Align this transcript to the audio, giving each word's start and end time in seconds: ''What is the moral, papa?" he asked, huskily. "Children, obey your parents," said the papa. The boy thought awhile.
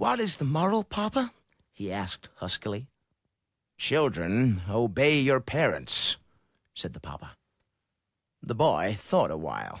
''What 0.00 0.18
is 0.18 0.34
the 0.38 0.44
moral, 0.44 0.82
papa?" 0.82 1.32
he 1.72 1.92
asked, 1.92 2.28
huskily. 2.38 2.88
"Children, 3.76 4.62
obey 4.68 5.20
your 5.20 5.40
parents," 5.40 6.16
said 6.74 6.92
the 6.92 6.98
papa. 6.98 7.36
The 8.42 8.56
boy 8.56 8.96
thought 8.98 9.30
awhile. 9.30 9.80